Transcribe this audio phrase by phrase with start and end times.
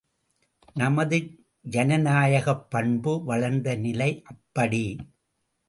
[0.75, 1.17] நமது
[1.65, 4.83] ஜனநாயகப் பண்பு வளர்ந்த நிலை அப்படி!